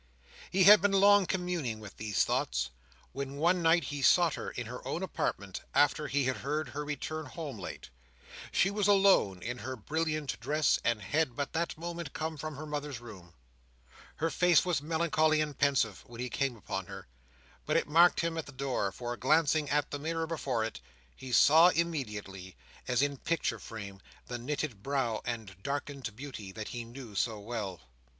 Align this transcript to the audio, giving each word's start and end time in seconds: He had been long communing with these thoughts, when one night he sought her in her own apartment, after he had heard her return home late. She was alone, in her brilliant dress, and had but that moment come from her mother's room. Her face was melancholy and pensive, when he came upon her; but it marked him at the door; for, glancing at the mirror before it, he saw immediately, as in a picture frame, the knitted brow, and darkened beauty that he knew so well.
He 0.49 0.63
had 0.63 0.81
been 0.81 0.93
long 0.93 1.27
communing 1.27 1.79
with 1.79 1.97
these 1.97 2.23
thoughts, 2.23 2.71
when 3.11 3.35
one 3.35 3.61
night 3.61 3.83
he 3.93 4.01
sought 4.01 4.33
her 4.33 4.49
in 4.49 4.65
her 4.65 4.83
own 4.87 5.03
apartment, 5.03 5.61
after 5.75 6.07
he 6.07 6.23
had 6.23 6.37
heard 6.37 6.69
her 6.69 6.83
return 6.83 7.27
home 7.27 7.59
late. 7.59 7.91
She 8.51 8.71
was 8.71 8.87
alone, 8.87 9.43
in 9.43 9.59
her 9.59 9.75
brilliant 9.75 10.39
dress, 10.39 10.79
and 10.83 11.03
had 11.03 11.35
but 11.35 11.53
that 11.53 11.77
moment 11.77 12.13
come 12.13 12.35
from 12.35 12.55
her 12.55 12.65
mother's 12.65 12.99
room. 12.99 13.35
Her 14.15 14.31
face 14.31 14.65
was 14.65 14.81
melancholy 14.81 15.39
and 15.39 15.55
pensive, 15.55 16.03
when 16.07 16.19
he 16.19 16.31
came 16.31 16.55
upon 16.55 16.87
her; 16.87 17.05
but 17.67 17.77
it 17.77 17.87
marked 17.87 18.21
him 18.21 18.39
at 18.39 18.47
the 18.47 18.51
door; 18.51 18.91
for, 18.91 19.15
glancing 19.15 19.69
at 19.69 19.91
the 19.91 19.99
mirror 19.99 20.25
before 20.25 20.63
it, 20.63 20.81
he 21.15 21.31
saw 21.31 21.67
immediately, 21.67 22.55
as 22.87 23.03
in 23.03 23.13
a 23.13 23.17
picture 23.17 23.59
frame, 23.59 24.01
the 24.25 24.39
knitted 24.39 24.81
brow, 24.81 25.21
and 25.25 25.61
darkened 25.61 26.15
beauty 26.15 26.51
that 26.51 26.69
he 26.69 26.83
knew 26.85 27.13
so 27.13 27.39
well. 27.39 27.81